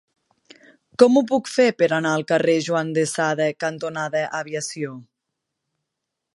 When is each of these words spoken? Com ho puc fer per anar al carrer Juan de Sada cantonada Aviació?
Com 1.03 1.19
ho 1.19 1.21
puc 1.31 1.51
fer 1.57 1.65
per 1.81 1.89
anar 1.97 2.15
al 2.19 2.25
carrer 2.33 2.57
Juan 2.69 2.91
de 2.97 3.05
Sada 3.13 3.49
cantonada 3.67 4.25
Aviació? 4.43 4.99